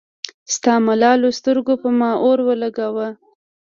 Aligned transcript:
ستا 0.53 0.73
ملالو 0.87 1.29
سترګو 1.39 1.73
پۀ 1.81 1.89
ما 1.99 2.11
اور 2.25 2.37
اولګوو 2.45 3.07